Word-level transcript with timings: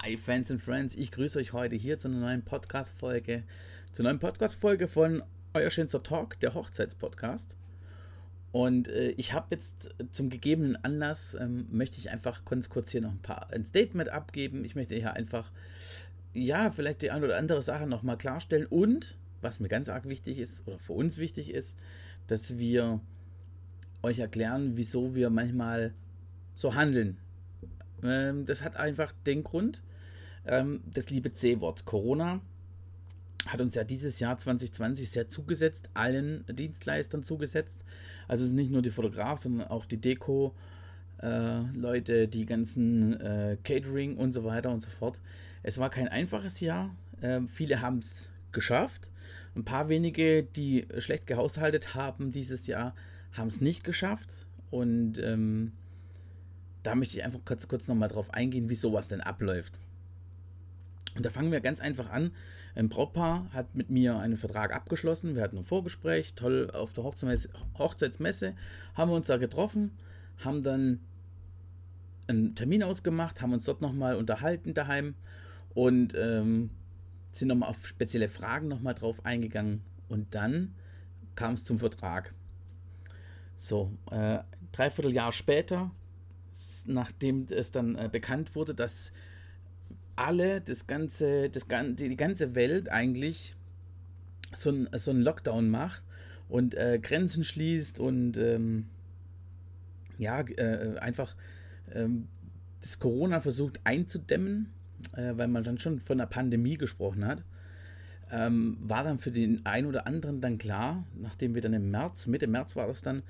Hi 0.00 0.16
Fans 0.16 0.50
and 0.50 0.60
Friends, 0.60 0.96
ich 0.96 1.10
grüße 1.10 1.38
euch 1.38 1.52
heute 1.52 1.76
hier 1.76 1.98
zu 1.98 2.08
einer 2.08 2.16
neuen 2.16 2.42
Podcast-Folge, 2.42 3.42
zur 3.92 4.04
neuen 4.04 4.18
Podcast-Folge 4.18 4.88
von 4.88 5.22
Euer 5.52 5.68
schönster 5.68 6.02
Talk, 6.02 6.40
der 6.40 6.54
Hochzeitspodcast. 6.54 7.54
Und 8.52 8.88
äh, 8.88 9.10
ich 9.10 9.34
habe 9.34 9.48
jetzt 9.50 9.90
zum 10.10 10.30
gegebenen 10.30 10.82
Anlass, 10.82 11.34
ähm, 11.34 11.66
möchte 11.70 11.98
ich 11.98 12.08
einfach 12.08 12.46
ganz 12.46 12.70
kurz 12.70 12.90
hier 12.90 13.02
noch 13.02 13.10
ein 13.10 13.20
paar 13.20 13.52
ein 13.52 13.66
Statement 13.66 14.08
abgeben. 14.08 14.64
Ich 14.64 14.74
möchte 14.74 14.94
hier 14.94 15.12
einfach, 15.12 15.52
ja, 16.32 16.70
vielleicht 16.70 17.02
die 17.02 17.10
eine 17.10 17.26
oder 17.26 17.36
andere 17.36 17.60
Sache 17.60 17.86
nochmal 17.86 18.16
klarstellen. 18.16 18.66
Und, 18.66 19.18
was 19.42 19.60
mir 19.60 19.68
ganz 19.68 19.90
arg 19.90 20.08
wichtig 20.08 20.38
ist, 20.38 20.66
oder 20.66 20.78
für 20.78 20.94
uns 20.94 21.18
wichtig 21.18 21.50
ist, 21.50 21.78
dass 22.28 22.56
wir 22.56 23.00
euch 24.02 24.20
erklären, 24.20 24.72
wieso 24.74 25.14
wir 25.14 25.28
manchmal 25.28 25.92
so 26.54 26.74
handeln, 26.74 27.18
ähm, 28.02 28.46
das 28.46 28.62
hat 28.62 28.76
einfach 28.76 29.12
den 29.26 29.44
Grund, 29.44 29.82
ähm, 30.46 30.82
das 30.86 31.10
liebe 31.10 31.32
C-Wort. 31.32 31.84
Corona 31.84 32.40
hat 33.46 33.60
uns 33.60 33.74
ja 33.74 33.84
dieses 33.84 34.20
Jahr 34.20 34.38
2020 34.38 35.10
sehr 35.10 35.28
zugesetzt, 35.28 35.90
allen 35.94 36.44
Dienstleistern 36.48 37.22
zugesetzt. 37.22 37.84
Also 38.28 38.44
es 38.44 38.50
ist 38.50 38.56
nicht 38.56 38.70
nur 38.70 38.82
die 38.82 38.90
Fotograf, 38.90 39.40
sondern 39.40 39.68
auch 39.68 39.84
die 39.84 39.96
Deko, 39.96 40.54
äh, 41.20 41.60
Leute, 41.74 42.28
die 42.28 42.46
ganzen 42.46 43.20
äh, 43.20 43.56
Catering 43.64 44.16
und 44.16 44.32
so 44.32 44.44
weiter 44.44 44.70
und 44.70 44.80
so 44.80 44.88
fort. 44.90 45.18
Es 45.62 45.78
war 45.78 45.90
kein 45.90 46.08
einfaches 46.08 46.60
Jahr. 46.60 46.94
Äh, 47.20 47.40
viele 47.52 47.80
haben 47.80 47.98
es 47.98 48.30
geschafft. 48.52 49.08
Ein 49.54 49.64
paar 49.64 49.88
wenige, 49.88 50.42
die 50.42 50.86
schlecht 50.98 51.26
gehaushaltet 51.26 51.94
haben 51.94 52.32
dieses 52.32 52.66
Jahr, 52.66 52.94
haben 53.32 53.48
es 53.48 53.60
nicht 53.60 53.84
geschafft. 53.84 54.30
Und 54.70 55.18
ähm, 55.18 55.72
da 56.82 56.94
möchte 56.94 57.16
ich 57.16 57.24
einfach 57.24 57.40
kurz, 57.44 57.68
kurz 57.68 57.88
nochmal 57.88 58.08
drauf 58.08 58.32
eingehen, 58.32 58.68
wie 58.68 58.74
sowas 58.74 59.08
denn 59.08 59.20
abläuft. 59.20 59.78
Und 61.14 61.26
da 61.26 61.30
fangen 61.30 61.52
wir 61.52 61.60
ganz 61.60 61.80
einfach 61.80 62.10
an. 62.10 62.32
Ein 62.74 62.88
Brautpaar 62.88 63.48
hat 63.52 63.74
mit 63.74 63.90
mir 63.90 64.18
einen 64.18 64.38
Vertrag 64.38 64.74
abgeschlossen. 64.74 65.34
Wir 65.34 65.42
hatten 65.42 65.58
ein 65.58 65.64
Vorgespräch, 65.64 66.34
toll 66.34 66.70
auf 66.70 66.92
der 66.92 67.04
Hochzeitsmesse, 67.04 67.50
Hochzeitsmesse 67.78 68.54
haben 68.94 69.10
wir 69.10 69.16
uns 69.16 69.26
da 69.26 69.36
getroffen, 69.36 69.90
haben 70.38 70.62
dann 70.62 71.00
einen 72.28 72.54
Termin 72.54 72.82
ausgemacht, 72.82 73.42
haben 73.42 73.52
uns 73.52 73.66
dort 73.66 73.82
nochmal 73.82 74.16
unterhalten 74.16 74.72
daheim 74.72 75.14
und 75.74 76.14
ähm, 76.16 76.70
sind 77.32 77.48
nochmal 77.48 77.70
auf 77.70 77.86
spezielle 77.86 78.28
Fragen 78.28 78.68
nochmal 78.68 78.94
drauf 78.94 79.24
eingegangen. 79.24 79.82
Und 80.08 80.34
dann 80.34 80.74
kam 81.34 81.54
es 81.54 81.64
zum 81.64 81.78
Vertrag. 81.78 82.32
So, 83.56 83.92
äh, 84.10 84.38
dreiviertel 84.72 85.12
Jahr 85.12 85.32
später 85.32 85.90
nachdem 86.86 87.46
es 87.50 87.70
dann 87.72 87.96
äh, 87.96 88.08
bekannt 88.10 88.54
wurde, 88.54 88.74
dass 88.74 89.12
alle, 90.16 90.60
das 90.60 90.86
ganze, 90.86 91.48
das, 91.48 91.66
die 91.68 92.16
ganze 92.16 92.54
Welt 92.54 92.88
eigentlich 92.90 93.56
so 94.54 94.70
ein, 94.70 94.88
so 94.94 95.12
Lockdown 95.12 95.70
macht 95.70 96.02
und 96.48 96.74
äh, 96.74 96.98
Grenzen 97.00 97.44
schließt 97.44 97.98
und 97.98 98.36
ähm, 98.36 98.86
ja, 100.18 100.40
äh, 100.40 100.98
einfach 100.98 101.34
ähm, 101.94 102.28
das 102.82 102.98
Corona 102.98 103.40
versucht 103.40 103.80
einzudämmen, 103.84 104.72
äh, 105.16 105.32
weil 105.36 105.48
man 105.48 105.64
dann 105.64 105.78
schon 105.78 106.00
von 106.00 106.20
einer 106.20 106.28
Pandemie 106.28 106.76
gesprochen 106.76 107.24
hat, 107.26 107.42
ähm, 108.30 108.76
war 108.80 109.04
dann 109.04 109.18
für 109.18 109.30
den 109.30 109.64
einen 109.64 109.86
oder 109.86 110.06
anderen 110.06 110.40
dann 110.40 110.58
klar, 110.58 111.04
nachdem 111.14 111.54
wir 111.54 111.62
dann 111.62 111.72
im 111.72 111.90
März, 111.90 112.26
Mitte 112.26 112.46
März 112.46 112.76
war 112.76 112.86
das 112.86 113.02
dann, 113.02 113.22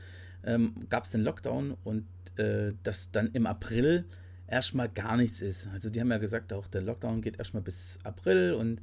ähm, 0.45 0.75
gab 0.89 1.05
es 1.05 1.11
den 1.11 1.23
Lockdown 1.23 1.77
und 1.84 2.07
äh, 2.37 2.73
dass 2.83 3.11
dann 3.11 3.31
im 3.33 3.47
April 3.47 4.05
erstmal 4.47 4.89
gar 4.89 5.17
nichts 5.17 5.41
ist. 5.41 5.69
Also 5.73 5.91
die 5.91 6.01
haben 6.01 6.11
ja 6.11 6.19
gesagt, 6.19 6.53
auch 6.53 6.67
der 6.67 6.83
Lockdown 6.83 7.23
geht 7.23 7.39
erstmal 7.39 7.63
bis 7.63 7.99
April 8.05 8.53
und 8.53 8.81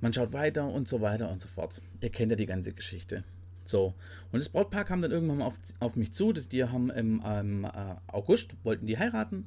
man 0.00 0.12
schaut 0.12 0.32
weiter 0.32 0.66
und 0.68 0.88
so 0.88 1.00
weiter 1.00 1.30
und 1.30 1.40
so 1.40 1.48
fort. 1.48 1.80
Ihr 2.00 2.10
kennt 2.10 2.30
ja 2.30 2.36
die 2.36 2.46
ganze 2.46 2.72
Geschichte. 2.72 3.24
So, 3.64 3.94
und 4.32 4.38
das 4.38 4.48
Brautpaar 4.48 4.84
kam 4.84 5.02
dann 5.02 5.10
irgendwann 5.10 5.38
mal 5.38 5.46
auf, 5.46 5.58
auf 5.80 5.96
mich 5.96 6.12
zu. 6.12 6.32
Die 6.32 6.64
haben 6.64 6.90
im 6.90 7.22
ähm, 7.24 7.64
äh, 7.64 7.94
August, 8.06 8.54
wollten 8.62 8.86
die 8.86 8.98
heiraten. 8.98 9.46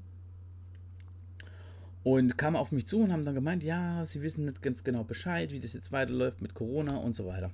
Und 2.03 2.37
kamen 2.37 2.55
auf 2.55 2.71
mich 2.71 2.87
zu 2.87 3.01
und 3.01 3.11
haben 3.11 3.25
dann 3.25 3.35
gemeint, 3.35 3.61
ja, 3.61 4.05
sie 4.05 4.21
wissen 4.21 4.45
nicht 4.45 4.61
ganz 4.61 4.83
genau 4.83 5.03
Bescheid, 5.03 5.51
wie 5.51 5.59
das 5.59 5.73
jetzt 5.73 5.91
weiterläuft 5.91 6.41
mit 6.41 6.53
Corona 6.53 6.97
und 6.97 7.15
so 7.15 7.25
weiter. 7.25 7.51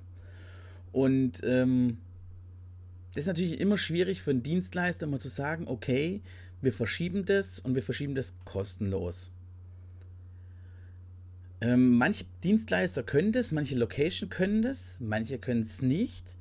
Und 0.92 1.40
ähm, 1.44 1.98
das 3.16 3.22
ist 3.22 3.28
natürlich 3.28 3.58
immer 3.60 3.78
schwierig 3.78 4.20
für 4.20 4.30
einen 4.30 4.42
Dienstleister 4.42 5.06
mal 5.06 5.18
zu 5.18 5.28
sagen, 5.28 5.68
okay, 5.68 6.20
wir 6.60 6.70
verschieben 6.70 7.24
das 7.24 7.58
und 7.58 7.74
wir 7.74 7.82
verschieben 7.82 8.14
das 8.14 8.34
kostenlos. 8.44 9.30
Ähm, 11.62 11.96
manche 11.96 12.26
Dienstleister 12.44 13.02
können 13.02 13.32
das, 13.32 13.52
manche 13.52 13.74
Location 13.74 14.28
können 14.28 14.60
das, 14.60 15.00
manche 15.00 15.38
können 15.38 15.62
es 15.62 15.80
nicht. 15.80 16.36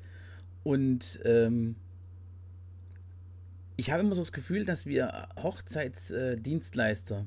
Und 0.64 1.22
ähm, 1.24 1.78
ich 3.78 3.92
habe 3.92 4.04
immer 4.04 4.14
so 4.14 4.22
das 4.22 4.34
Gefühl, 4.34 4.66
dass 4.66 4.86
wir 4.86 5.30
Hochzeitsdienstleister, 5.42 7.20
äh, 7.20 7.26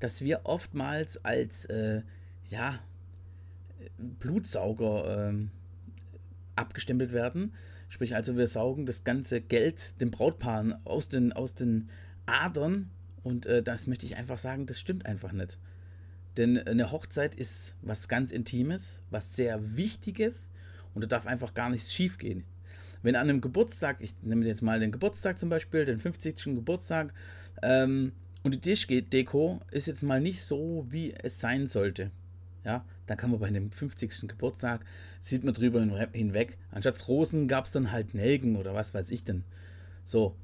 dass 0.00 0.20
wir 0.20 0.40
oftmals 0.46 1.24
als 1.24 1.66
äh, 1.66 2.02
ja, 2.50 2.80
Blutsauger 4.18 5.30
äh, 5.30 5.46
abgestempelt 6.56 7.12
werden 7.12 7.52
Sprich, 7.88 8.14
also 8.14 8.36
wir 8.36 8.48
saugen 8.48 8.86
das 8.86 9.04
ganze 9.04 9.40
Geld 9.40 10.00
den 10.00 10.10
Brautpaaren 10.10 10.74
aus 10.84 11.08
den, 11.08 11.32
aus 11.32 11.54
den 11.54 11.88
Adern 12.26 12.90
und 13.22 13.46
äh, 13.46 13.62
das 13.62 13.86
möchte 13.86 14.06
ich 14.06 14.16
einfach 14.16 14.38
sagen, 14.38 14.66
das 14.66 14.80
stimmt 14.80 15.06
einfach 15.06 15.32
nicht. 15.32 15.58
Denn 16.36 16.58
eine 16.58 16.90
Hochzeit 16.90 17.34
ist 17.34 17.76
was 17.82 18.08
ganz 18.08 18.32
Intimes, 18.32 19.02
was 19.10 19.36
sehr 19.36 19.76
Wichtiges 19.76 20.50
und 20.94 21.02
da 21.02 21.06
darf 21.06 21.26
einfach 21.26 21.54
gar 21.54 21.70
nichts 21.70 21.92
schief 21.92 22.18
gehen. 22.18 22.44
Wenn 23.02 23.16
an 23.16 23.28
einem 23.28 23.40
Geburtstag, 23.40 23.98
ich 24.00 24.14
nehme 24.22 24.46
jetzt 24.46 24.62
mal 24.62 24.80
den 24.80 24.90
Geburtstag 24.90 25.38
zum 25.38 25.50
Beispiel, 25.50 25.84
den 25.84 26.00
50. 26.00 26.44
Geburtstag, 26.44 27.12
ähm, 27.62 28.12
und 28.42 28.54
die 28.54 28.60
Tischdeko 28.60 29.60
ist 29.70 29.86
jetzt 29.86 30.02
mal 30.02 30.20
nicht 30.20 30.42
so, 30.42 30.86
wie 30.90 31.14
es 31.14 31.40
sein 31.40 31.66
sollte. 31.66 32.10
Ja, 32.64 32.84
dann 33.06 33.16
kann 33.16 33.30
man 33.30 33.40
bei 33.40 33.46
einem 33.46 33.70
50. 33.70 34.28
Geburtstag, 34.28 34.84
sieht 35.20 35.44
man 35.44 35.54
drüber 35.54 35.80
hinweg. 36.12 36.58
Anstatt 36.70 37.06
Rosen 37.08 37.48
gab 37.48 37.66
es 37.66 37.72
dann 37.72 37.92
halt 37.92 38.14
Nelken 38.14 38.56
oder 38.56 38.74
was 38.74 38.94
weiß 38.94 39.10
ich 39.10 39.24
denn. 39.24 39.44
So. 40.04 40.36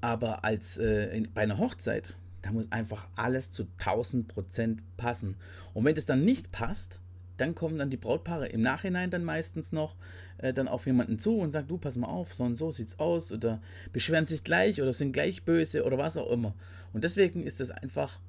Aber 0.00 0.44
als 0.44 0.78
äh, 0.78 1.16
in, 1.16 1.28
bei 1.34 1.42
einer 1.42 1.58
Hochzeit, 1.58 2.16
da 2.42 2.52
muss 2.52 2.72
einfach 2.72 3.08
alles 3.16 3.50
zu 3.50 3.66
1000 3.78 4.28
Prozent 4.28 4.82
passen. 4.96 5.36
Und 5.74 5.84
wenn 5.84 5.94
das 5.94 6.06
dann 6.06 6.24
nicht 6.24 6.52
passt, 6.52 7.00
dann 7.36 7.54
kommen 7.54 7.78
dann 7.78 7.90
die 7.90 7.96
Brautpaare 7.96 8.48
im 8.48 8.62
Nachhinein 8.62 9.10
dann 9.10 9.24
meistens 9.24 9.72
noch 9.72 9.96
äh, 10.38 10.52
dann 10.52 10.68
auf 10.68 10.86
jemanden 10.86 11.18
zu 11.18 11.38
und 11.38 11.52
sagen, 11.52 11.68
du 11.68 11.78
pass 11.78 11.96
mal 11.96 12.08
auf, 12.08 12.34
so 12.34 12.44
und 12.44 12.56
so 12.56 12.70
sieht's 12.70 12.98
aus 12.98 13.32
oder 13.32 13.60
beschweren 13.92 14.26
sich 14.26 14.44
gleich 14.44 14.80
oder 14.80 14.92
sind 14.92 15.12
gleich 15.12 15.42
böse 15.42 15.84
oder 15.84 15.98
was 15.98 16.16
auch 16.16 16.30
immer. 16.30 16.54
Und 16.92 17.04
deswegen 17.04 17.42
ist 17.42 17.60
das 17.60 17.70
einfach 17.70 18.20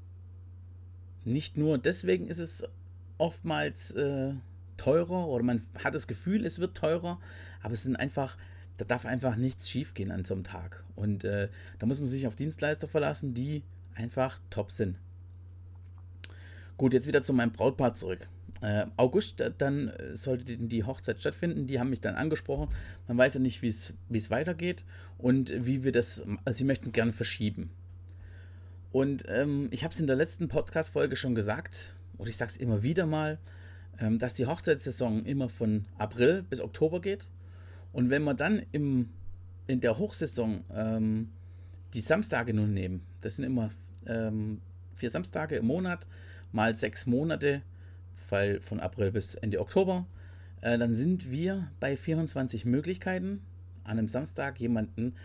nicht 1.24 1.58
nur 1.58 1.78
deswegen 1.78 2.28
ist 2.28 2.40
es 2.40 2.66
oftmals 3.22 3.92
äh, 3.92 4.34
teurer 4.78 5.28
oder 5.28 5.44
man 5.44 5.62
hat 5.84 5.94
das 5.94 6.08
Gefühl, 6.08 6.44
es 6.44 6.60
wird 6.60 6.76
teurer, 6.76 7.20
aber 7.62 7.74
es 7.76 7.84
sind 7.84 7.96
einfach, 7.96 8.36
da 8.78 8.86
darf 8.86 9.06
einfach 9.06 9.36
nichts 9.36 9.70
schiefgehen 9.70 10.12
an 10.12 10.26
so 10.26 10.34
einem 10.34 10.44
Tag. 10.44 10.84
Und 10.96 11.24
äh, 11.24 11.48
da 11.78 11.86
muss 11.86 12.00
man 12.00 12.08
sich 12.08 12.26
auf 12.26 12.36
Dienstleister 12.36 12.88
verlassen, 12.88 13.36
die 13.36 13.62
einfach 13.94 14.40
top 14.50 14.72
sind. 14.72 14.98
Gut, 16.78 16.94
jetzt 16.94 17.06
wieder 17.06 17.22
zu 17.22 17.32
meinem 17.32 17.52
Brautpaar 17.52 17.94
zurück. 17.94 18.28
Äh, 18.62 18.88
August, 18.98 19.44
dann 19.60 19.94
sollte 20.14 20.58
die 20.58 20.84
Hochzeit 20.84 21.20
stattfinden. 21.20 21.68
Die 21.68 21.80
haben 21.80 21.92
mich 21.92 22.02
dann 22.02 22.16
angesprochen. 22.16 22.70
Man 23.08 23.20
weiß 23.20 23.36
ja 23.36 23.40
nicht, 23.40 23.62
wie 23.62 23.68
es 23.68 24.32
weitergeht 24.32 24.84
und 25.20 25.54
wie 25.56 25.84
wir 25.84 25.92
das. 25.92 26.24
Also 26.44 26.58
sie 26.58 26.64
möchten 26.64 26.92
gerne 26.92 27.14
verschieben. 27.14 27.70
Und 28.92 29.26
ähm, 29.28 29.68
ich 29.70 29.84
habe 29.84 29.94
es 29.94 30.00
in 30.00 30.08
der 30.08 30.16
letzten 30.16 30.48
Podcast-Folge 30.48 31.16
schon 31.16 31.36
gesagt 31.36 31.96
oder 32.22 32.30
ich 32.30 32.38
sage 32.38 32.52
es 32.52 32.58
immer 32.58 32.84
wieder 32.84 33.08
mal, 33.08 33.40
ähm, 34.00 34.20
dass 34.20 34.36
die 34.36 34.46
Hochzeitssaison 34.46 35.26
immer 35.26 35.50
von 35.50 35.86
April 35.98 36.44
bis 36.48 36.62
Oktober 36.62 37.02
geht. 37.02 37.28
Und 37.94 38.12
wenn 38.12 38.24
wir 38.24 38.36
dann 38.36 38.62
im, 38.72 39.10
in 39.66 39.82
der 39.82 39.98
Hochsaison 39.98 40.64
ähm, 40.72 41.30
die 41.96 42.02
Samstage 42.02 42.54
nun 42.54 42.76
nehmen, 42.76 43.02
das 43.22 43.38
sind 43.38 43.46
immer 43.46 43.72
ähm, 44.06 44.62
vier 44.94 45.10
Samstage 45.10 45.56
im 45.56 45.66
Monat, 45.66 46.06
mal 46.52 46.76
sechs 46.76 47.08
Monate, 47.08 47.64
weil 48.30 48.62
von 48.62 48.80
April 48.80 49.12
bis 49.12 49.34
Ende 49.34 49.60
Oktober, 49.60 50.06
äh, 50.62 50.78
dann 50.78 50.94
sind 50.94 51.32
wir 51.32 51.72
bei 51.80 51.98
24 51.98 52.66
Möglichkeiten, 52.66 53.42
an 53.84 53.98
einem 53.98 54.08
Samstag 54.08 54.60
jemanden 54.60 55.16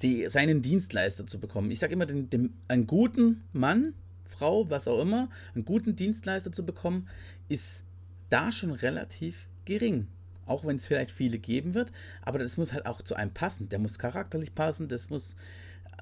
die, 0.00 0.30
seinen 0.30 0.62
Dienstleister 0.62 1.26
zu 1.26 1.38
bekommen. 1.38 1.70
Ich 1.70 1.78
sage 1.78 1.92
immer, 1.92 2.06
den, 2.06 2.30
den, 2.30 2.54
einen 2.68 2.86
guten 2.86 3.44
Mann 3.52 3.92
Frau, 4.24 4.68
was 4.70 4.88
auch 4.88 5.00
immer, 5.00 5.28
einen 5.54 5.64
guten 5.64 5.96
Dienstleister 5.96 6.52
zu 6.52 6.64
bekommen, 6.64 7.08
ist 7.48 7.84
da 8.30 8.52
schon 8.52 8.72
relativ 8.72 9.48
gering. 9.64 10.08
Auch 10.46 10.64
wenn 10.64 10.76
es 10.76 10.86
vielleicht 10.86 11.10
viele 11.10 11.38
geben 11.38 11.74
wird, 11.74 11.90
aber 12.22 12.38
das 12.38 12.58
muss 12.58 12.74
halt 12.74 12.84
auch 12.84 13.00
zu 13.00 13.14
einem 13.14 13.32
passen. 13.32 13.68
Der 13.70 13.78
muss 13.78 13.98
charakterlich 13.98 14.54
passen, 14.54 14.88
das 14.88 15.08
muss 15.08 15.36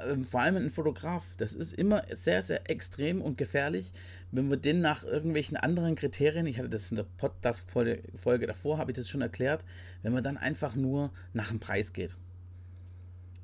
ähm, 0.04 0.24
vor 0.24 0.40
allem 0.40 0.56
ein 0.56 0.70
Fotograf, 0.70 1.24
das 1.36 1.52
ist 1.52 1.72
immer 1.72 2.02
sehr, 2.10 2.42
sehr 2.42 2.68
extrem 2.70 3.22
und 3.22 3.38
gefährlich, 3.38 3.92
wenn 4.30 4.50
wir 4.50 4.56
den 4.56 4.80
nach 4.80 5.04
irgendwelchen 5.04 5.56
anderen 5.56 5.94
Kriterien, 5.94 6.46
ich 6.46 6.58
hatte 6.58 6.70
das 6.70 6.90
in 6.90 6.96
der 6.96 7.06
Podcast-Folge 7.18 8.46
davor, 8.46 8.78
habe 8.78 8.90
ich 8.90 8.96
das 8.96 9.08
schon 9.08 9.22
erklärt, 9.22 9.64
wenn 10.02 10.12
man 10.12 10.24
dann 10.24 10.36
einfach 10.36 10.74
nur 10.74 11.12
nach 11.34 11.50
dem 11.50 11.60
Preis 11.60 11.92
geht 11.92 12.16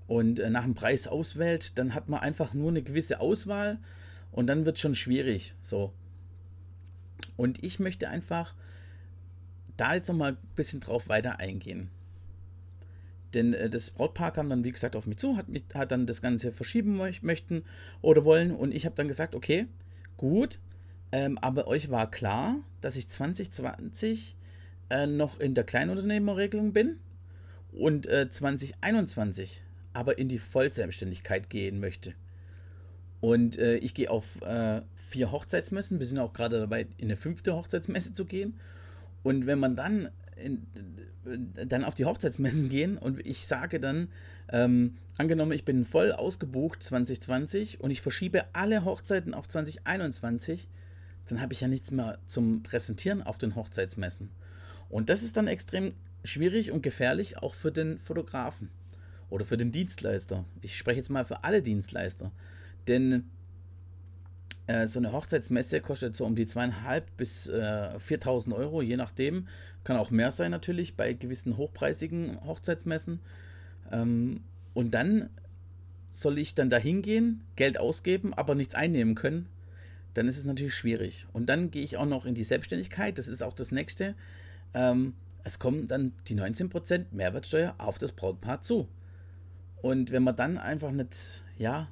und 0.09 0.41
äh, 0.41 0.51
nach 0.51 0.65
dem 0.65 0.75
Preis 0.75 1.07
auswählt, 1.07 1.79
dann 1.79 1.95
hat 1.95 2.09
man 2.09 2.21
einfach 2.21 2.55
nur 2.55 2.71
eine 2.71 2.83
gewisse 2.83 3.21
Auswahl 3.21 3.79
und 4.33 4.47
dann 4.47 4.65
wird 4.65 4.77
es 4.77 4.83
schon 4.83 4.95
schwierig. 4.95 5.55
So. 5.63 5.93
Und 7.37 7.63
ich 7.63 7.79
möchte 7.79 8.09
einfach 8.09 8.55
da 9.77 9.95
jetzt 9.95 10.09
nochmal 10.09 10.33
ein 10.33 10.39
bisschen 10.57 10.81
drauf 10.81 11.09
weiter 11.09 11.39
eingehen. 11.39 11.91
Denn 13.35 13.53
äh, 13.53 13.71
das 13.71 13.91
Brautpaar 13.91 14.33
kam 14.33 14.49
dann, 14.49 14.65
wie 14.65 14.73
gesagt, 14.73 14.97
auf 14.97 15.07
mich 15.07 15.19
zu, 15.19 15.37
hat, 15.37 15.49
mich, 15.49 15.65
hat 15.75 15.93
dann 15.93 16.07
das 16.07 16.23
Ganze 16.23 16.53
verschieben 16.53 16.97
möchten 16.97 17.65
oder 18.01 18.25
wollen. 18.25 18.51
Und 18.51 18.75
ich 18.75 18.87
habe 18.87 18.97
dann 18.97 19.09
gesagt, 19.09 19.35
okay, 19.35 19.67
gut, 20.17 20.59
ähm, 21.13 21.39
aber 21.39 21.69
euch 21.69 21.91
war 21.91 22.11
klar, 22.11 22.57
dass 22.81 22.97
ich 22.97 23.09
2020 23.09 24.37
äh, 24.91 25.07
noch 25.07 25.39
in 25.41 25.55
der 25.55 25.65
Kleinunternehmerregelung 25.65 26.73
bin 26.73 26.99
und 27.73 28.07
äh, 28.07 28.29
2021 28.29 29.63
aber 29.93 30.19
in 30.19 30.29
die 30.29 30.39
Vollselbstständigkeit 30.39 31.51
gehen 31.51 31.81
möchte. 31.81 32.15
Und 33.21 33.59
äh, 33.59 33.77
ich 33.77 33.95
gehe 33.95 34.11
auf 34.11 34.41
äh, 34.43 34.83
vier 35.09 35.33
Hochzeitsmessen. 35.33 35.99
Wir 35.99 36.07
sind 36.07 36.19
auch 36.19 36.33
gerade 36.33 36.59
dabei, 36.59 36.87
in 36.99 37.07
eine 37.07 37.17
fünfte 37.17 37.55
Hochzeitsmesse 37.55 38.13
zu 38.13 38.25
gehen. 38.25 38.59
Und 39.23 39.47
wenn 39.47 39.59
man 39.59 39.75
dann 39.77 40.11
in, 40.37 40.67
dann 41.67 41.85
auf 41.85 41.95
die 41.95 42.05
Hochzeitsmessen 42.05 42.69
gehen 42.69 42.99
und 42.99 43.25
ich 43.27 43.47
sage 43.47 43.81
dann, 43.81 44.09
ähm, 44.51 44.97
angenommen, 45.17 45.53
ich 45.53 45.65
bin 45.65 45.85
voll 45.85 46.13
ausgebucht 46.13 46.83
2020 46.83 47.81
und 47.81 47.91
ich 47.91 48.01
verschiebe 48.01 48.45
alle 48.53 48.85
Hochzeiten 48.85 49.35
auf 49.35 49.49
2021, 49.49 50.69
dann 51.27 51.41
habe 51.41 51.53
ich 51.53 51.61
ja 51.61 51.69
nichts 51.69 51.91
mehr 51.91 52.19
zum 52.27 52.63
Präsentieren 52.63 53.23
auf 53.23 53.39
den 53.39 53.57
Hochzeitsmessen. 53.57 54.31
Und 54.89 55.11
das 55.11 55.23
ist 55.23 55.37
dann 55.37 55.49
extrem 55.49 55.93
schwierig 56.25 56.71
und 56.71 56.83
gefährlich, 56.83 57.39
auch 57.39 57.55
für 57.55 57.73
den 57.73 57.99
Fotografen 57.99 58.71
oder 59.29 59.45
für 59.45 59.57
den 59.57 59.73
Dienstleister. 59.73 60.45
Ich 60.63 60.79
spreche 60.79 60.99
jetzt 60.99 61.11
mal 61.11 61.25
für 61.25 61.45
alle 61.45 61.63
Dienstleister. 61.63 62.33
Denn 62.89 63.31
äh, 64.67 64.87
so 64.87 64.99
eine 64.99 65.13
Hochzeitsmesse 65.13 65.81
kostet 65.81 66.17
so 66.17 66.25
um 66.25 66.35
die 66.35 66.47
zweieinhalb 66.47 67.17
bis 67.17 67.47
äh, 67.47 67.99
4000 67.99 68.55
Euro, 68.55 68.83
je 68.83 68.97
nachdem. 68.97 69.49
Kann 69.85 69.97
auch 69.97 70.11
mehr 70.11 70.31
sein 70.31 70.51
natürlich 70.51 70.97
bei 70.97 71.13
gewissen 71.13 71.57
hochpreisigen 71.57 72.45
Hochzeitsmessen. 72.45 73.21
Ähm, 73.91 74.43
und 74.75 74.93
dann 74.93 75.31
soll 76.11 76.39
ich 76.39 76.55
dann 76.55 76.71
da 76.71 76.79
hingehen, 76.79 77.45
Geld 77.57 77.79
ausgeben, 77.79 78.35
aber 78.35 78.55
nichts 78.55 78.75
einnehmen 78.75 79.15
können. 79.15 79.49
Dann 80.15 80.29
ist 80.29 80.39
es 80.39 80.45
natürlich 80.45 80.75
schwierig. 80.75 81.27
Und 81.33 81.49
dann 81.49 81.71
gehe 81.71 81.85
ich 81.85 81.97
auch 81.97 82.07
noch 82.07 82.27
in 82.27 82.35
die 82.35 82.45
Selbstständigkeit. 82.45 83.19
Das 83.19 83.29
ist 83.29 83.43
auch 83.43 83.55
das 83.55 83.73
nächste. 83.73 84.15
Ähm, 84.75 85.15
es 85.45 85.59
kommen 85.59 85.87
dann 85.87 86.13
die 86.27 86.35
19% 86.35 87.07
Mehrwertsteuer 87.11 87.75
auf 87.79 87.99
das 87.99 88.13
Brautpaar 88.13 88.63
zu. 88.63 88.89
Und 89.81 90.11
wenn 90.11 90.25
man 90.25 90.37
dann 90.37 90.59
einfach 90.59 90.91
nicht, 90.91 91.45
ja, 91.57 91.89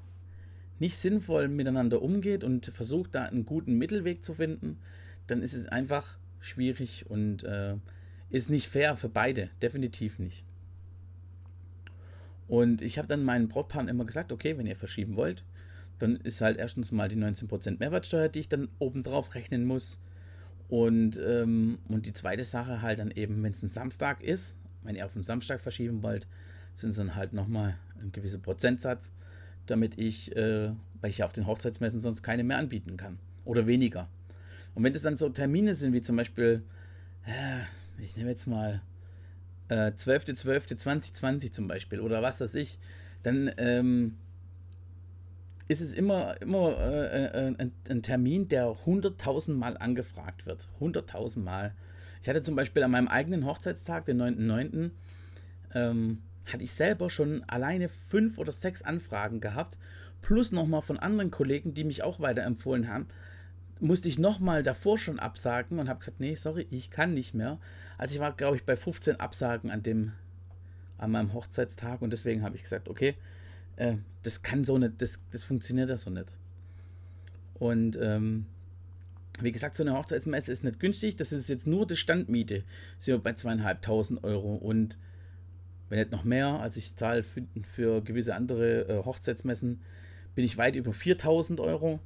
nicht 0.79 0.97
sinnvoll 0.97 1.49
miteinander 1.49 2.03
umgeht 2.03 2.45
und 2.45 2.67
versucht, 2.67 3.15
da 3.15 3.25
einen 3.25 3.47
guten 3.47 3.79
Mittelweg 3.79 4.25
zu 4.25 4.35
finden, 4.35 4.79
dann 5.27 5.43
ist 5.43 5.55
es 5.55 5.67
einfach 5.67 6.19
schwierig 6.41 7.07
und 7.09 7.45
äh, 7.45 7.77
ist 8.31 8.51
nicht 8.51 8.69
fair 8.69 8.97
für 8.97 9.09
beide, 9.09 9.51
definitiv 9.63 10.19
nicht. 10.19 10.45
Und 12.49 12.81
ich 12.83 12.99
habe 12.99 13.09
dann 13.09 13.25
meinen 13.25 13.49
Brautpaaren 13.49 13.89
immer 13.89 14.05
gesagt, 14.05 14.31
okay, 14.33 14.57
wenn 14.57 14.67
ihr 14.67 14.77
verschieben 14.77 15.17
wollt, 15.17 15.45
dann 15.99 16.17
ist 16.17 16.41
halt 16.41 16.59
erstens 16.59 16.93
mal 16.93 17.09
die 17.09 17.17
19% 17.17 17.79
Mehrwertsteuer, 17.79 18.29
die 18.29 18.41
ich 18.41 18.49
dann 18.49 18.69
obendrauf 18.79 19.35
rechnen 19.35 19.65
muss. 19.65 19.99
Und, 20.69 21.21
ähm, 21.25 21.79
und 21.89 22.07
die 22.07 22.13
zweite 22.13 22.45
Sache 22.45 22.83
halt 22.83 22.99
dann 22.99 23.11
eben, 23.11 23.43
wenn 23.43 23.53
es 23.53 23.63
ein 23.63 23.69
Samstag 23.69 24.23
ist, 24.23 24.57
wenn 24.83 24.97
ihr 24.97 25.07
auf 25.07 25.15
den 25.15 25.23
Samstag 25.23 25.61
verschieben 25.61 26.03
wollt, 26.03 26.27
sind 26.75 26.91
es 26.91 26.97
dann 26.97 27.15
halt 27.15 27.33
nochmal 27.33 27.77
ein 28.01 28.13
gewisser 28.13 28.39
Prozentsatz 28.39 29.11
damit 29.67 29.99
ich, 29.99 30.35
äh, 30.37 30.71
weil 31.01 31.11
ich 31.11 31.19
ja 31.19 31.25
auf 31.25 31.33
den 31.33 31.47
Hochzeitsmessen 31.47 32.01
sonst 32.01 32.23
keine 32.23 32.45
mehr 32.45 32.59
anbieten 32.59 32.97
kann. 32.97 33.19
Oder 33.45 33.67
weniger. 33.67 34.09
Und 34.75 34.85
wenn 34.85 34.93
das 34.93 35.03
dann 35.03 35.17
so 35.17 35.29
Termine 35.29 35.75
sind, 35.75 35.93
wie 35.93 36.03
zum 36.03 36.17
Beispiel, 36.17 36.63
äh, 37.27 38.03
ich 38.03 38.17
nehme 38.17 38.31
jetzt 38.31 38.47
mal 38.47 38.83
äh, 39.69 39.91
12.12.2020 39.91 41.53
zum 41.53 41.69
Beispiel, 41.69 42.01
oder 42.01 42.23
was 42.23 42.41
weiß 42.41 42.55
ich, 42.57 42.79
dann 43.23 43.51
ähm, 43.57 44.17
ist 45.69 45.81
es 45.81 45.93
immer, 45.93 46.41
immer 46.41 46.79
äh, 46.79 47.25
äh 47.25 47.55
ein, 47.59 47.73
ein, 47.89 48.03
Termin, 48.03 48.49
der 48.49 48.67
100.000 48.67 49.55
Mal 49.55 49.77
angefragt 49.77 50.47
wird. 50.47 50.69
100.000 50.81 51.41
Mal. 51.41 51.75
Ich 52.23 52.29
hatte 52.29 52.43
zum 52.43 52.55
Beispiel 52.55 52.83
an 52.83 52.91
meinem 52.91 53.09
eigenen 53.09 53.47
Hochzeitstag, 53.47 54.07
den 54.07 54.21
9.9., 54.21 54.91
ähm, 55.75 56.23
hatte 56.47 56.65
ich 56.65 56.73
selber 56.73 57.11
schon 57.11 57.45
alleine 57.45 57.89
fünf 57.89 58.39
oder 58.39 58.53
sechs 58.53 58.83
Anfragen 58.83 59.41
gehabt, 59.41 59.79
plus 60.23 60.53
nochmal 60.53 60.83
von 60.83 60.99
anderen 60.99 61.31
Kollegen, 61.31 61.75
die 61.75 61.85
mich 61.85 62.03
auch 62.03 62.21
weiterempfohlen 62.21 62.89
haben. 62.89 63.07
Musste 63.79 64.09
ich 64.09 64.19
nochmal 64.19 64.63
davor 64.63 64.97
schon 64.99 65.19
absagen 65.19 65.79
und 65.79 65.89
habe 65.89 65.99
gesagt, 65.99 66.21
nee, 66.21 66.35
sorry, 66.35 66.67
ich 66.71 66.91
kann 66.91 67.15
nicht 67.15 67.35
mehr. 67.35 67.59
Also 67.99 68.15
ich 68.15 68.21
war, 68.21 68.33
glaube 68.33 68.57
ich, 68.57 68.65
bei 68.65 68.77
15 68.77 69.21
Absagen 69.21 69.71
an 69.71 69.83
dem, 69.83 70.13
an 70.99 71.11
meinem 71.11 71.35
Hochzeitstag 71.35 72.01
und 72.01 72.13
deswegen 72.13 72.43
habe 72.43 72.57
ich 72.57 72.63
gesagt, 72.63 72.89
okay, 72.89 73.17
äh, 73.77 73.97
das 74.23 74.43
kann 74.43 74.65
so 74.65 74.79
nicht, 74.79 75.03
das, 75.03 75.21
das 75.31 75.45
funktioniert 75.45 75.91
ja 75.91 75.97
so 75.97 76.11
nicht. 76.11 76.29
Und 77.55 77.99
ähm, 78.01 78.47
wie 79.41 79.53
gesagt, 79.53 79.77
so 79.77 79.83
eine 79.83 79.97
Hochzeitsmesse 79.97 80.53
ist 80.53 80.65
nicht 80.65 80.81
günstig. 80.81 81.17
Das 81.17 81.33
ist 81.33 81.49
jetzt 81.49 81.67
nur 81.67 81.87
die 81.87 81.97
Standmiete. 81.97 82.65
Sind 82.99 83.15
wir 83.15 83.23
bei 83.23 83.35
zweieinhalbtausend 83.35 84.25
Euro. 84.25 84.55
Und 84.55 84.99
wenn 85.89 85.99
nicht 85.99 86.13
noch 86.13 86.25
mehr, 86.25 86.61
als 86.61 86.77
ich 86.77 86.97
zahle 86.97 87.23
für, 87.23 87.43
für 87.63 88.03
gewisse 88.03 88.35
andere 88.35 88.89
äh, 88.89 89.05
Hochzeitsmessen, 89.05 89.81
bin 90.35 90.45
ich 90.45 90.59
weit 90.59 90.77
über 90.77 90.93
4000 90.93 91.61
Euro. 91.61 92.01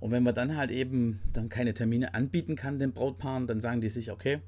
Und 0.00 0.10
wenn 0.10 0.22
man 0.22 0.34
dann 0.34 0.56
halt 0.56 0.70
eben 0.70 1.20
dann 1.32 1.48
keine 1.48 1.74
Termine 1.74 2.14
anbieten 2.14 2.56
kann, 2.56 2.78
den 2.78 2.92
Brautpaaren, 2.92 3.46
dann 3.46 3.60
sagen 3.60 3.80
die 3.80 3.88
sich, 3.88 4.10
okay, 4.10 4.40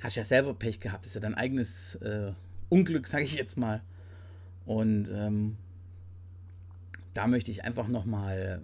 hast 0.00 0.16
ja 0.16 0.24
selber 0.24 0.54
Pech 0.54 0.80
gehabt, 0.80 1.06
ist 1.06 1.14
ja 1.14 1.20
dein 1.20 1.34
eigenes 1.34 1.96
äh, 1.96 2.32
Unglück, 2.68 3.06
sage 3.06 3.24
ich 3.24 3.34
jetzt 3.34 3.56
mal. 3.56 3.82
Und 4.64 5.10
ähm, 5.12 5.56
da 7.14 7.26
möchte 7.26 7.50
ich 7.50 7.64
einfach 7.64 7.88
nochmal 7.88 8.62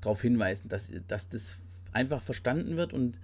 darauf 0.00 0.20
hinweisen, 0.20 0.68
dass, 0.68 0.92
dass 1.08 1.28
das 1.28 1.58
einfach 1.92 2.22
verstanden 2.22 2.76
wird 2.76 2.92
und 2.92 3.18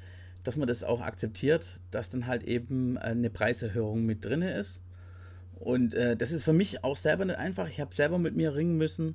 dass 0.44 0.56
man 0.56 0.66
das 0.66 0.84
auch 0.84 1.00
akzeptiert, 1.00 1.80
dass 1.90 2.10
dann 2.10 2.26
halt 2.26 2.44
eben 2.44 2.96
eine 2.98 3.30
Preiserhöhung 3.30 4.04
mit 4.04 4.24
drin 4.24 4.42
ist. 4.42 4.82
Und 5.54 5.94
äh, 5.94 6.16
das 6.16 6.32
ist 6.32 6.44
für 6.44 6.52
mich 6.52 6.84
auch 6.84 6.96
selber 6.96 7.24
nicht 7.24 7.38
einfach. 7.38 7.68
Ich 7.68 7.80
habe 7.80 7.94
selber 7.94 8.18
mit 8.18 8.34
mir 8.34 8.54
ringen 8.54 8.78
müssen 8.78 9.14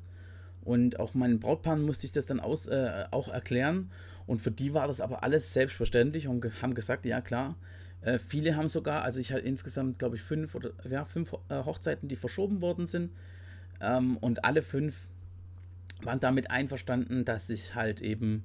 und 0.66 1.00
auch 1.00 1.14
meinen 1.14 1.40
Brautpaaren 1.40 1.84
musste 1.84 2.06
ich 2.06 2.12
das 2.12 2.26
dann 2.26 2.40
aus, 2.40 2.68
äh, 2.68 3.06
auch 3.12 3.28
erklären. 3.28 3.92
Und 4.28 4.42
für 4.42 4.52
die 4.52 4.74
war 4.74 4.88
das 4.88 5.00
aber 5.00 5.24
alles 5.24 5.54
selbstverständlich 5.54 6.28
und 6.28 6.44
haben 6.62 6.74
gesagt, 6.74 7.06
ja 7.06 7.22
klar. 7.22 7.56
Äh, 8.02 8.18
viele 8.18 8.56
haben 8.56 8.68
sogar, 8.68 9.04
also 9.04 9.20
ich 9.20 9.32
hatte 9.32 9.42
insgesamt, 9.42 10.00
glaube 10.00 10.16
ich, 10.16 10.24
fünf 10.24 10.56
oder 10.56 10.72
ja, 10.90 11.06
fünf 11.06 11.34
äh, 11.50 11.64
Hochzeiten, 11.64 12.10
die 12.10 12.16
verschoben 12.16 12.62
worden 12.62 12.88
sind. 12.88 13.12
Ähm, 13.80 14.18
und 14.18 14.44
alle 14.44 14.64
fünf 14.64 14.96
waren 16.02 16.20
damit 16.20 16.50
einverstanden, 16.50 17.26
dass 17.26 17.50
ich 17.50 17.76
halt 17.76 18.02
eben 18.02 18.44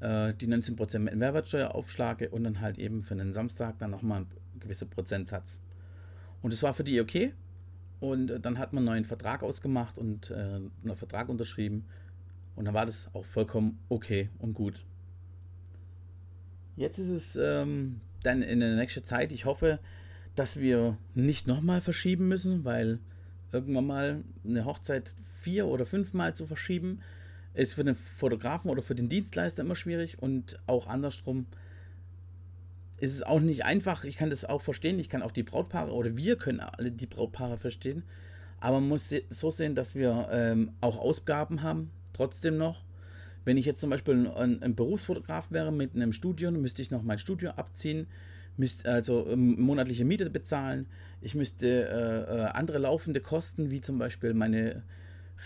äh, 0.00 0.34
die 0.34 0.48
19% 0.48 1.14
Mehrwertsteuer 1.14 1.74
aufschlage 1.74 2.30
und 2.30 2.44
dann 2.44 2.60
halt 2.60 2.78
eben 2.78 3.02
für 3.02 3.14
einen 3.14 3.32
Samstag 3.32 3.78
dann 3.78 3.90
nochmal 3.90 4.22
ein 4.22 4.60
gewisser 4.60 4.86
Prozentsatz. 4.86 5.60
Und 6.42 6.52
es 6.52 6.62
war 6.62 6.74
für 6.74 6.84
die 6.84 7.00
okay. 7.00 7.34
Und 8.00 8.30
äh, 8.30 8.40
dann 8.40 8.58
hat 8.58 8.72
man 8.72 8.82
einen 8.82 8.94
neuen 8.94 9.04
Vertrag 9.04 9.42
ausgemacht 9.42 9.98
und 9.98 10.30
äh, 10.30 10.34
einen 10.34 10.96
Vertrag 10.96 11.28
unterschrieben. 11.28 11.84
Und 12.56 12.64
dann 12.64 12.74
war 12.74 12.86
das 12.86 13.08
auch 13.14 13.24
vollkommen 13.24 13.78
okay 13.88 14.30
und 14.38 14.54
gut. 14.54 14.84
Jetzt 16.76 16.98
ist 16.98 17.10
es 17.10 17.36
ähm, 17.36 18.00
dann 18.22 18.42
in 18.42 18.60
der 18.60 18.76
nächsten 18.76 19.04
Zeit, 19.04 19.32
ich 19.32 19.44
hoffe, 19.44 19.78
dass 20.34 20.58
wir 20.58 20.96
nicht 21.14 21.46
nochmal 21.46 21.80
verschieben 21.80 22.28
müssen, 22.28 22.64
weil 22.64 22.98
irgendwann 23.52 23.86
mal 23.86 24.24
eine 24.44 24.64
Hochzeit 24.64 25.14
vier 25.40 25.66
oder 25.66 25.84
fünfmal 25.84 26.34
zu 26.34 26.46
verschieben, 26.46 27.00
ist 27.54 27.74
für 27.74 27.84
den 27.84 27.94
Fotografen 27.94 28.70
oder 28.70 28.82
für 28.82 28.94
den 28.94 29.08
Dienstleister 29.08 29.62
immer 29.62 29.76
schwierig 29.76 30.22
und 30.22 30.58
auch 30.66 30.86
andersrum 30.86 31.46
ist 33.00 33.14
es 33.14 33.22
auch 33.22 33.40
nicht 33.40 33.64
einfach. 33.64 34.04
Ich 34.04 34.16
kann 34.16 34.30
das 34.30 34.44
auch 34.44 34.60
verstehen. 34.60 34.98
Ich 34.98 35.08
kann 35.08 35.22
auch 35.22 35.32
die 35.32 35.42
Brautpaare 35.42 35.92
oder 35.92 36.16
wir 36.16 36.36
können 36.36 36.60
alle 36.60 36.92
die 36.92 37.06
Brautpaare 37.06 37.56
verstehen. 37.56 38.04
Aber 38.60 38.78
man 38.78 38.90
muss 38.90 39.14
so 39.30 39.50
sehen, 39.50 39.74
dass 39.74 39.94
wir 39.94 40.28
ähm, 40.30 40.72
auch 40.82 40.98
Ausgaben 40.98 41.62
haben, 41.62 41.90
trotzdem 42.12 42.58
noch. 42.58 42.84
Wenn 43.46 43.56
ich 43.56 43.64
jetzt 43.64 43.80
zum 43.80 43.88
Beispiel 43.88 44.28
ein, 44.28 44.62
ein 44.62 44.74
Berufsfotograf 44.74 45.50
wäre 45.50 45.72
mit 45.72 45.94
einem 45.94 46.12
Studio, 46.12 46.50
müsste 46.50 46.82
ich 46.82 46.90
noch 46.90 47.02
mein 47.02 47.18
Studio 47.18 47.52
abziehen, 47.52 48.06
müsste 48.58 48.92
also 48.92 49.26
ähm, 49.28 49.58
monatliche 49.58 50.04
Miete 50.04 50.28
bezahlen, 50.28 50.86
ich 51.22 51.34
müsste 51.34 51.66
äh, 51.66 52.36
äh, 52.36 52.44
andere 52.48 52.78
laufende 52.78 53.20
Kosten, 53.20 53.70
wie 53.70 53.80
zum 53.80 53.98
Beispiel 53.98 54.34
meine 54.34 54.82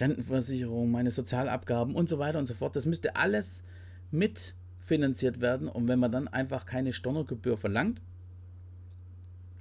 Rentenversicherung, 0.00 0.90
meine 0.90 1.10
Sozialabgaben 1.10 1.94
und 1.94 2.08
so 2.08 2.18
weiter 2.18 2.38
und 2.38 2.46
so 2.46 2.54
fort, 2.54 2.74
das 2.76 2.86
müsste 2.86 3.16
alles 3.16 3.62
mitfinanziert 4.10 5.40
werden. 5.40 5.68
Und 5.68 5.88
wenn 5.88 5.98
man 5.98 6.10
dann 6.10 6.28
einfach 6.28 6.66
keine 6.66 6.92
Stornogebühr 6.92 7.56
verlangt 7.56 8.02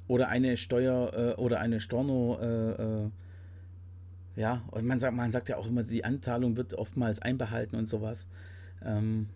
oder 0.08 0.30
eine 0.30 0.58
Steuer 0.58 1.14
äh, 1.14 1.42
oder 1.42 1.60
eine 1.60 1.80
Storno, 1.80 2.40
äh, 2.42 2.72
äh, 2.72 3.10
ja, 4.36 4.64
und 4.72 4.86
man 4.86 5.00
sagt, 5.00 5.16
man 5.16 5.32
sagt 5.32 5.50
ja 5.50 5.58
auch 5.58 5.68
immer, 5.68 5.84
die 5.84 6.04
Anzahlung 6.04 6.58
wird 6.58 6.74
oftmals 6.74 7.22
einbehalten 7.22 7.76
und 7.76 7.86
sowas. 7.86 8.26
Ähm, 8.84 9.30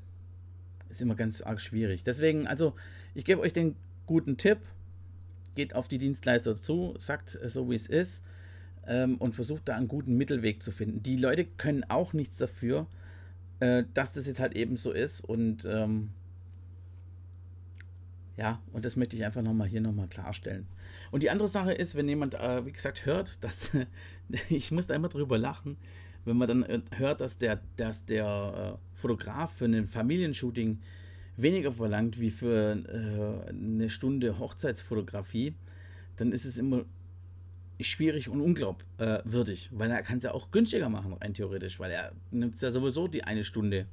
ist 0.90 1.02
immer 1.02 1.16
ganz 1.16 1.42
arg 1.42 1.62
schwierig. 1.62 2.04
Deswegen, 2.04 2.48
also, 2.48 2.74
ich 3.14 3.26
gebe 3.26 3.42
euch 3.42 3.54
den 3.54 3.76
guten 4.06 4.38
Tipp. 4.38 4.60
Geht 5.54 5.76
auf 5.76 5.88
die 5.88 5.98
Dienstleister 5.98 6.56
zu, 6.56 6.96
sagt 6.98 7.38
so 7.48 7.70
wie 7.70 7.76
es 7.76 7.88
ist 7.88 8.24
ähm, 8.88 9.18
und 9.18 9.36
versucht 9.36 9.68
da 9.68 9.76
einen 9.76 9.88
guten 9.88 10.16
Mittelweg 10.16 10.64
zu 10.64 10.72
finden. 10.72 11.04
Die 11.04 11.18
Leute 11.18 11.46
können 11.46 11.84
auch 11.90 12.14
nichts 12.14 12.38
dafür, 12.38 12.88
äh, 13.60 13.84
dass 13.94 14.14
das 14.14 14.28
jetzt 14.28 14.40
halt 14.40 14.56
eben 14.56 14.78
so 14.78 14.92
ist 14.92 15.22
und 15.22 15.66
ähm, 15.70 16.10
ja, 18.38 18.62
und 18.72 18.86
das 18.86 18.96
möchte 18.96 19.16
ich 19.16 19.26
einfach 19.26 19.42
nochmal 19.42 19.68
hier 19.68 19.82
nochmal 19.82 20.08
klarstellen. 20.08 20.68
Und 21.10 21.24
die 21.24 21.32
andere 21.32 21.48
Sache 21.48 21.74
ist, 21.74 21.96
wenn 21.96 22.08
jemand, 22.08 22.36
äh, 22.36 22.66
wie 22.66 22.72
gesagt, 22.72 23.06
hört, 23.06 23.44
dass 23.44 23.72
ich 24.50 24.72
muss 24.72 24.88
da 24.88 24.94
immer 24.94 25.10
drüber 25.10 25.38
lachen, 25.38 25.78
wenn 26.24 26.38
man 26.38 26.48
dann 26.48 26.64
äh, 26.64 26.82
hört, 26.96 27.22
dass 27.22 27.40
der, 27.40 27.62
dass 27.78 28.06
der 28.06 28.78
äh, 28.78 29.00
Fotograf 29.00 29.54
für 29.54 29.66
ein 29.66 29.88
Familienshooting 29.88 30.80
weniger 31.36 31.72
verlangt 31.72 32.20
wie 32.20 32.32
für 32.32 32.74
äh, 32.74 33.50
eine 33.50 33.90
Stunde 33.90 34.38
Hochzeitsfotografie, 34.38 35.56
dann 36.18 36.32
ist 36.32 36.46
es 36.46 36.58
immer 36.58 36.86
schwierig 37.82 38.30
und 38.30 38.42
unglaubwürdig, 38.42 39.70
weil 39.72 39.92
er 39.92 40.02
kann 40.02 40.18
es 40.18 40.24
ja 40.24 40.32
auch 40.34 40.52
günstiger 40.52 40.90
machen, 40.90 41.14
rein 41.14 41.34
theoretisch, 41.34 41.80
weil 41.80 41.92
er 41.92 42.12
nimmt 42.32 42.60
ja 42.60 42.72
sowieso 42.72 43.08
die 43.08 43.24
eine 43.24 43.44
Stunde. 43.44 43.86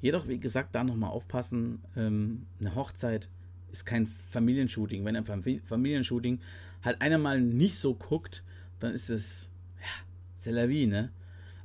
Jedoch, 0.00 0.28
wie 0.28 0.38
gesagt, 0.38 0.74
da 0.74 0.84
nochmal 0.84 1.10
aufpassen, 1.10 1.82
ähm, 1.96 2.46
eine 2.60 2.74
Hochzeit 2.74 3.28
ist 3.72 3.84
kein 3.84 4.06
Familienshooting. 4.06 5.04
Wenn 5.04 5.16
ein 5.16 5.24
Familienshooting 5.24 6.40
halt 6.82 7.00
einer 7.00 7.18
mal 7.18 7.40
nicht 7.40 7.78
so 7.78 7.94
guckt, 7.94 8.44
dann 8.78 8.92
ist 8.92 9.10
es, 9.10 9.50
ja, 9.80 10.04
c'est 10.40 10.52
la 10.52 10.68
vie, 10.68 10.86
ne? 10.86 11.10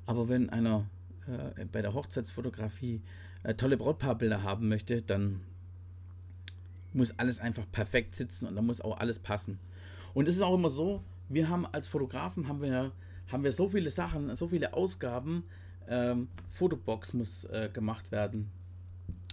Aber 0.06 0.30
wenn 0.30 0.50
einer 0.50 0.90
äh, 1.28 1.66
bei 1.66 1.82
der 1.82 1.94
Hochzeitsfotografie 1.94 3.02
äh, 3.44 3.54
tolle 3.54 3.78
Brautpaarbilder 3.78 4.42
haben 4.42 4.70
möchte, 4.70 5.02
dann 5.02 5.42
muss 6.94 7.14
alles 7.20 7.40
einfach 7.40 7.66
perfekt 7.72 8.16
sitzen 8.16 8.48
und 8.48 8.56
da 8.56 8.62
muss 8.62 8.82
auch 8.82 8.98
alles 8.98 9.20
passen. 9.20 9.60
Und 10.14 10.28
es 10.28 10.36
ist 10.36 10.42
auch 10.42 10.56
immer 10.56 10.70
so, 10.70 11.04
wir 11.29 11.48
haben 11.50 11.65
als 11.67 11.88
Fotografen 11.88 12.48
haben 12.48 12.62
wir, 12.62 12.91
haben 13.31 13.43
wir 13.43 13.51
so 13.51 13.69
viele 13.69 13.89
Sachen, 13.89 14.36
so 14.36 14.48
viele 14.48 14.74
Ausgaben. 14.74 15.43
Ähm, 15.88 16.27
Fotobox 16.50 17.13
muss 17.13 17.45
äh, 17.45 17.69
gemacht 17.71 18.12
werden. 18.12 18.51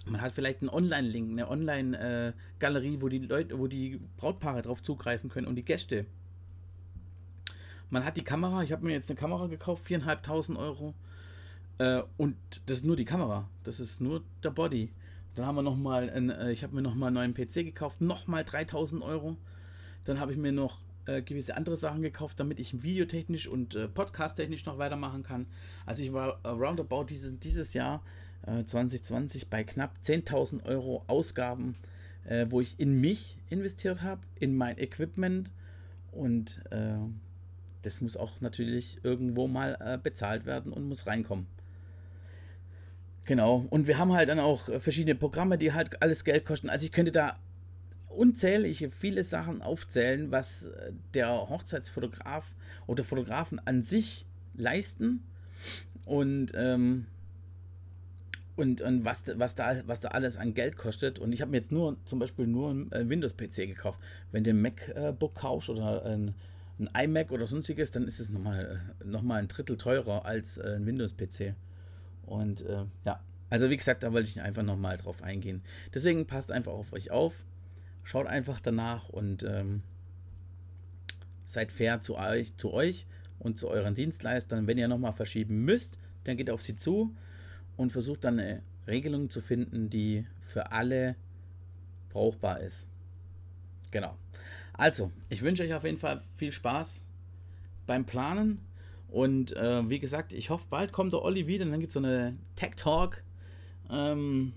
Man 0.05 0.21
hat 0.21 0.33
vielleicht 0.33 0.61
einen 0.61 0.69
Online-Link, 0.69 1.33
eine 1.33 1.51
Online-Galerie, 1.51 2.99
wo 3.01 3.09
die 3.09 3.19
Leute, 3.19 3.59
wo 3.59 3.67
die 3.67 4.01
Brautpaare 4.17 4.63
drauf 4.63 4.81
zugreifen 4.81 5.31
können 5.31 5.49
und 5.49 5.57
die 5.57 5.65
Gäste. 5.65 6.07
Man 7.91 8.05
hat 8.05 8.17
die 8.17 8.23
Kamera, 8.23 8.63
ich 8.63 8.73
habe 8.73 8.85
mir 8.85 8.93
jetzt 8.93 9.11
eine 9.11 9.19
Kamera 9.19 9.49
gekauft, 9.49 9.85
4.500 9.87 10.57
Euro. 10.57 10.95
Äh, 11.79 12.03
und 12.17 12.37
das 12.67 12.79
ist 12.79 12.85
nur 12.85 12.97
die 12.97 13.05
Kamera. 13.05 13.49
Das 13.65 13.81
ist 13.81 14.01
nur 14.01 14.23
der 14.43 14.51
Body. 14.51 14.93
Dann 15.35 15.47
haben 15.47 15.57
wir 15.57 15.63
nochmal, 15.63 16.09
äh, 16.09 16.53
ich 16.53 16.63
habe 16.63 16.75
mir 16.75 16.83
nochmal 16.83 17.09
einen 17.09 17.35
neuen 17.35 17.35
PC 17.35 17.65
gekauft, 17.65 18.01
nochmal 18.01 18.45
3000 18.45 19.03
Euro. 19.03 19.37
Dann 20.05 20.21
habe 20.21 20.33
ich 20.33 20.39
mir 20.39 20.53
noch 20.53 20.79
äh, 21.07 21.23
gewisse 21.23 21.57
andere 21.57 21.77
Sachen 21.77 22.03
gekauft, 22.03 22.39
damit 22.41 22.61
ich 22.61 22.83
videotechnisch 22.83 23.47
und 23.47 23.75
äh, 23.75 23.89
podcasttechnisch 23.89 24.67
noch 24.67 24.79
weitermachen 24.79 25.23
kann. 25.23 25.47
Also 25.85 26.03
ich 26.03 26.13
war 26.13 26.45
roundabout 26.45 27.05
dieses, 27.05 27.39
dieses 27.39 27.75
Jahr 27.75 28.03
2020 28.45 29.43
äh, 29.43 29.47
bei 29.49 29.65
knapp 29.65 29.97
10.000 30.05 30.65
Euro 30.67 31.05
Ausgaben, 31.07 31.77
äh, 32.25 32.47
wo 32.49 32.61
ich 32.61 32.79
in 32.79 33.01
mich 33.01 33.39
investiert 33.51 34.03
habe, 34.03 34.21
in 34.39 34.57
mein 34.57 34.79
Equipment 34.79 35.53
und 36.13 36.61
äh, 36.71 36.95
das 37.83 38.01
muss 38.01 38.17
auch 38.17 38.41
natürlich 38.41 38.99
irgendwo 39.05 39.47
mal 39.47 40.01
bezahlt 40.03 40.45
werden 40.45 40.73
und 40.73 40.89
muss 40.89 41.07
reinkommen. 41.07 41.47
Genau. 43.27 43.65
Und 43.71 43.87
wir 43.87 43.99
haben 43.99 44.13
halt 44.13 44.29
dann 44.29 44.41
auch 44.41 44.69
verschiedene 44.81 45.15
Programme, 45.15 45.57
die 45.57 45.73
halt 45.73 46.03
alles 46.03 46.25
Geld 46.25 46.45
kosten. 46.45 46.69
Also 46.69 46.85
ich 46.85 46.91
könnte 46.91 47.13
da 47.13 47.39
unzählige 48.17 48.91
viele 48.91 49.25
Sachen 49.25 49.63
aufzählen, 49.63 50.31
was 50.31 50.67
äh, 50.67 50.93
der 51.15 51.29
Hochzeitsfotograf 51.49 52.55
oder 52.87 53.05
Fotografen 53.05 53.61
an 53.65 53.83
sich 53.83 54.27
leisten 54.55 55.23
und 56.05 56.53
ähm, 56.55 57.07
und, 58.57 58.81
und 58.81 59.05
was, 59.05 59.25
was, 59.35 59.55
da, 59.55 59.83
was 59.87 60.01
da 60.01 60.09
alles 60.09 60.39
an 60.39 60.55
Geld 60.55 60.77
kostet. 60.79 61.19
Und 61.19 61.33
ich 61.33 61.43
habe 61.43 61.51
mir 61.51 61.59
jetzt 61.59 61.73
nur 61.73 61.97
zum 62.07 62.19
Beispiel 62.19 62.47
nur 62.47 62.71
einen 62.71 63.11
Windows-PC 63.11 63.67
gekauft. 63.67 64.01
Wenn 64.33 64.45
du 64.45 64.51
ein 64.51 64.63
MacBook 64.63 65.35
kaufst 65.35 65.69
oder 65.69 66.05
ein, 66.07 66.35
ein 66.79 66.89
iMac 67.05 67.33
oder 67.33 67.47
sonstiges, 67.47 67.91
dann 67.91 68.05
ist 68.05 68.19
es 68.19 68.31
nochmal 68.31 68.81
noch 69.05 69.23
mal 69.23 69.37
ein 69.37 69.49
Drittel 69.49 69.77
teurer 69.77 70.25
als 70.25 70.57
äh, 70.57 70.77
ein 70.77 70.87
Windows-PC. 70.87 71.55
Und 72.25 72.63
äh, 72.63 72.85
ja, 73.05 73.21
also 73.51 73.71
wie 73.71 73.77
gesagt, 73.77 74.03
da 74.03 74.13
wollte 74.13 74.29
ich 74.29 74.41
einfach 74.41 74.63
nochmal 74.63 74.97
drauf 74.97 75.23
eingehen. 75.23 75.63
Deswegen 75.95 76.27
passt 76.27 76.51
einfach 76.51 76.73
auf 76.73 76.93
euch 76.93 77.11
auf, 77.11 77.45
schaut 78.07 78.29
einfach 78.29 78.61
danach 78.61 79.09
und 79.09 79.43
ähm, 79.43 79.83
seid 81.45 81.73
fair 81.73 82.01
zu 82.03 82.17
euch, 82.17 82.57
zu 82.57 82.73
euch 82.73 83.05
und 83.41 83.59
zu 83.59 83.69
euren 83.69 83.97
Dienstleistern. 83.97 84.69
Wenn 84.69 84.79
ihr 84.79 84.87
nochmal 84.87 85.13
verschieben 85.13 85.65
müsst, 85.65 85.99
dann 86.23 86.37
geht 86.37 86.49
auf 86.49 86.63
sie 86.63 86.77
zu 86.77 87.17
und 87.77 87.91
versucht 87.91 88.23
dann 88.23 88.39
eine 88.39 88.63
Regelung 88.87 89.29
zu 89.29 89.41
finden, 89.41 89.91
die 89.91 90.25
für 90.41 90.71
alle 90.71 91.17
brauchbar 92.11 92.61
ist. 92.61 92.87
Genau. 93.91 94.17
Also, 94.73 95.11
ich 95.29 95.43
wünsche 95.43 95.65
euch 95.65 95.75
auf 95.75 95.83
jeden 95.83 95.99
Fall 95.99 96.23
viel 96.37 96.53
Spaß 96.53 97.05
beim 97.89 98.07
Planen 98.07 98.61
und 99.09 99.57
äh, 99.57 99.91
wie 99.91 99.99
gesagt, 99.99 100.33
ich 100.33 100.51
hoffe, 100.51 100.67
bald 100.71 100.93
kommt 100.93 101.13
der 101.13 101.23
Olli 101.23 101.49
wieder 101.49 101.65
und 101.65 101.73
dann 101.73 101.81
gibt 101.81 101.91
es 101.91 101.95
so 101.95 102.01
eine 102.01 102.37
Tech 102.55 102.77
Talk. 102.77 103.25
Ähm, 103.91 104.53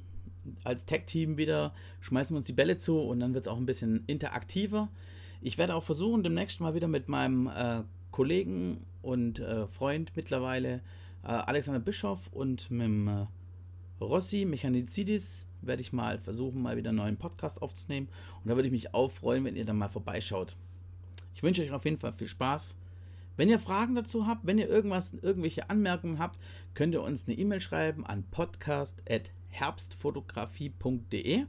als 0.63 0.85
Tech-Team 0.85 1.37
wieder, 1.37 1.73
schmeißen 2.01 2.33
wir 2.33 2.37
uns 2.37 2.45
die 2.45 2.53
Bälle 2.53 2.77
zu 2.77 2.99
und 2.99 3.19
dann 3.19 3.33
wird 3.33 3.45
es 3.45 3.51
auch 3.51 3.57
ein 3.57 3.65
bisschen 3.65 4.03
interaktiver. 4.07 4.89
Ich 5.41 5.57
werde 5.57 5.75
auch 5.75 5.83
versuchen, 5.83 6.23
demnächst 6.23 6.59
mal 6.59 6.73
wieder 6.73 6.87
mit 6.87 7.07
meinem 7.07 7.47
äh, 7.47 7.83
Kollegen 8.11 8.85
und 9.01 9.39
äh, 9.39 9.67
Freund 9.67 10.11
mittlerweile, 10.15 10.81
äh, 11.23 11.27
Alexander 11.27 11.79
Bischoff 11.79 12.27
und 12.31 12.69
mit 12.71 12.85
dem 12.85 13.07
äh, 13.07 13.25
Rossi 14.01 14.45
Mechanizidis, 14.45 15.47
werde 15.61 15.81
ich 15.81 15.93
mal 15.93 16.19
versuchen, 16.19 16.61
mal 16.61 16.77
wieder 16.77 16.89
einen 16.89 16.97
neuen 16.97 17.17
Podcast 17.17 17.61
aufzunehmen. 17.61 18.07
Und 18.43 18.49
da 18.49 18.55
würde 18.55 18.67
ich 18.67 18.71
mich 18.71 18.93
auch 18.93 19.11
freuen, 19.11 19.43
wenn 19.45 19.55
ihr 19.55 19.65
dann 19.65 19.77
mal 19.77 19.89
vorbeischaut. 19.89 20.55
Ich 21.35 21.43
wünsche 21.43 21.63
euch 21.63 21.71
auf 21.71 21.85
jeden 21.85 21.97
Fall 21.97 22.13
viel 22.13 22.27
Spaß. 22.27 22.77
Wenn 23.37 23.49
ihr 23.49 23.59
Fragen 23.59 23.95
dazu 23.95 24.27
habt, 24.27 24.45
wenn 24.45 24.57
ihr 24.57 24.67
irgendwas, 24.67 25.13
irgendwelche 25.13 25.69
Anmerkungen 25.69 26.19
habt, 26.19 26.37
könnt 26.73 26.93
ihr 26.93 27.01
uns 27.01 27.27
eine 27.27 27.37
E-Mail 27.37 27.61
schreiben 27.61 28.05
an 28.05 28.25
podcast.herbstfotografie.de. 29.49 31.45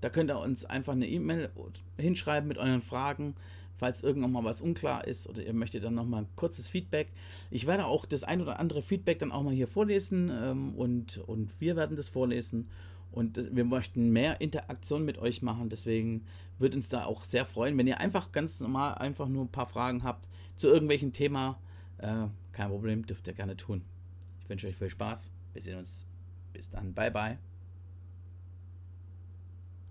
Da 0.00 0.08
könnt 0.10 0.30
ihr 0.30 0.38
uns 0.38 0.64
einfach 0.64 0.92
eine 0.92 1.08
E-Mail 1.08 1.50
hinschreiben 1.96 2.48
mit 2.48 2.58
euren 2.58 2.82
Fragen, 2.82 3.34
falls 3.76 4.02
irgendwann 4.02 4.32
mal 4.32 4.44
was 4.44 4.60
unklar 4.60 5.06
ist 5.06 5.28
oder 5.28 5.44
ihr 5.44 5.52
möchtet 5.52 5.84
dann 5.84 5.94
nochmal 5.94 6.22
ein 6.22 6.28
kurzes 6.36 6.68
Feedback. 6.68 7.12
Ich 7.50 7.66
werde 7.66 7.86
auch 7.86 8.04
das 8.04 8.24
ein 8.24 8.40
oder 8.40 8.58
andere 8.58 8.82
Feedback 8.82 9.20
dann 9.20 9.32
auch 9.32 9.42
mal 9.42 9.54
hier 9.54 9.68
vorlesen 9.68 10.30
ähm, 10.32 10.74
und, 10.74 11.18
und 11.18 11.52
wir 11.60 11.76
werden 11.76 11.96
das 11.96 12.08
vorlesen. 12.08 12.68
Und 13.12 13.54
wir 13.54 13.66
möchten 13.66 14.08
mehr 14.08 14.40
Interaktion 14.40 15.04
mit 15.04 15.18
euch 15.18 15.42
machen. 15.42 15.68
Deswegen 15.68 16.24
würde 16.58 16.76
uns 16.76 16.88
da 16.88 17.04
auch 17.04 17.24
sehr 17.24 17.44
freuen, 17.44 17.76
wenn 17.76 17.86
ihr 17.86 18.00
einfach 18.00 18.32
ganz 18.32 18.58
normal 18.60 18.94
einfach 18.94 19.28
nur 19.28 19.44
ein 19.44 19.52
paar 19.52 19.66
Fragen 19.66 20.02
habt 20.02 20.30
zu 20.56 20.68
irgendwelchen 20.68 21.12
Thema. 21.12 21.60
Äh, 21.98 22.28
kein 22.52 22.70
Problem, 22.70 23.06
dürft 23.06 23.26
ihr 23.26 23.34
gerne 23.34 23.54
tun. 23.54 23.82
Ich 24.40 24.48
wünsche 24.48 24.66
euch 24.66 24.76
viel 24.76 24.88
Spaß. 24.88 25.30
Wir 25.52 25.60
sehen 25.60 25.76
uns. 25.76 26.11
Bis 26.52 26.70
dann. 26.70 26.94
Bye, 26.94 27.10
bye. 27.10 27.38